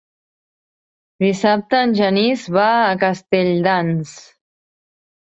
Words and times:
Dissabte 1.25 1.83
en 1.89 1.95
Genís 2.01 2.49
va 2.59 2.67
a 2.81 2.99
Castelldans. 3.07 4.21